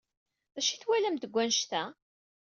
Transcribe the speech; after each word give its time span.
D 0.53 0.55
acu 0.59 0.71
ay 0.73 0.79
twalamt 0.81 1.21
deg 1.23 1.33
wanect-a? 1.35 1.83